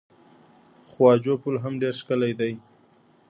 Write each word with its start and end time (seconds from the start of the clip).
خواجو 0.89 1.33
پل 1.41 1.55
هم 1.63 1.73
ډیر 1.81 1.93
ښکلی 2.01 2.33
دی. 2.39 2.53